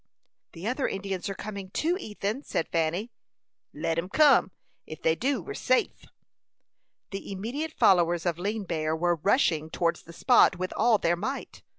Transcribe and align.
"The 0.53 0.65
other 0.67 0.87
Indians 0.87 1.29
are 1.29 1.35
coming 1.35 1.69
too, 1.69 1.95
Ethan," 1.95 2.41
said 2.41 2.67
Fanny. 2.71 3.11
"Let 3.71 3.99
'em 3.99 4.09
kim; 4.09 4.49
if 4.87 4.99
they 5.03 5.13
do 5.13 5.43
we 5.43 5.51
are 5.51 5.53
safe." 5.53 6.05
The 7.11 7.31
immediate 7.31 7.73
followers 7.73 8.25
of 8.25 8.39
Lean 8.39 8.63
Bear 8.63 8.95
were 8.95 9.17
rushing 9.17 9.69
towards 9.69 10.01
the 10.01 10.11
spot 10.13 10.55
with 10.57 10.73
all 10.75 10.97
their 10.97 11.15
might. 11.15 11.61